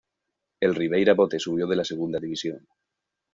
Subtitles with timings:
[0.67, 2.67] El Ribeira Bote subió de la segunda división.